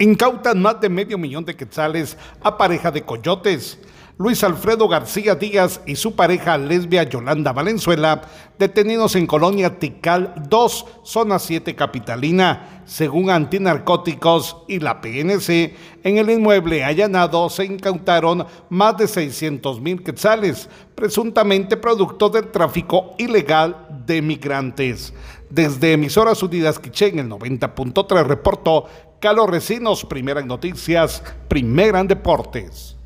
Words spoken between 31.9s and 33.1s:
en deportes.